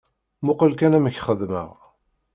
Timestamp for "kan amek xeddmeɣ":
0.79-1.69